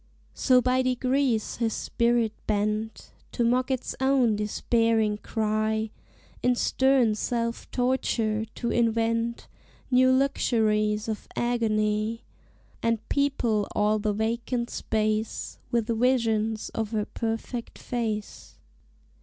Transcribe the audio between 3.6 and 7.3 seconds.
its own despairing cry, In stern